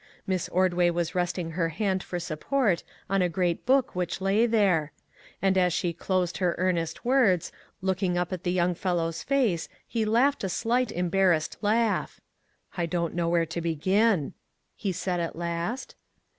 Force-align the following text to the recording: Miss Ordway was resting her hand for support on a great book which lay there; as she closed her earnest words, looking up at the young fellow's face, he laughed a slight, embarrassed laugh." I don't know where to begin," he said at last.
Miss 0.25 0.49
Ordway 0.49 0.89
was 0.89 1.13
resting 1.13 1.51
her 1.51 1.69
hand 1.69 2.01
for 2.01 2.19
support 2.19 2.81
on 3.07 3.21
a 3.21 3.29
great 3.29 3.67
book 3.67 3.93
which 3.95 4.19
lay 4.19 4.47
there; 4.47 4.93
as 5.43 5.73
she 5.73 5.93
closed 5.93 6.37
her 6.39 6.55
earnest 6.57 7.05
words, 7.05 7.51
looking 7.83 8.17
up 8.17 8.33
at 8.33 8.41
the 8.43 8.51
young 8.51 8.73
fellow's 8.73 9.21
face, 9.21 9.69
he 9.87 10.03
laughed 10.03 10.43
a 10.43 10.49
slight, 10.49 10.91
embarrassed 10.91 11.57
laugh." 11.61 12.19
I 12.79 12.87
don't 12.87 13.13
know 13.13 13.29
where 13.29 13.45
to 13.45 13.61
begin," 13.61 14.33
he 14.75 14.91
said 14.91 15.19
at 15.19 15.35
last. 15.35 15.93